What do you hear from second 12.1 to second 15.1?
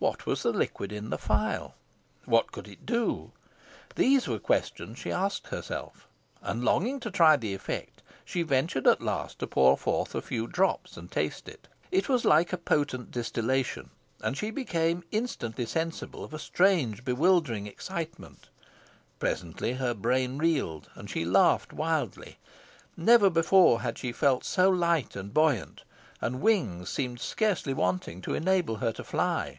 like a potent distillation, and she became